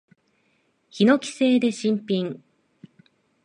[0.89, 2.41] ヒノキ製で新品。